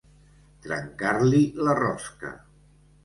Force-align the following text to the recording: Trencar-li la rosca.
Trencar-li 0.67 1.43
la 1.67 1.77
rosca. 1.81 2.33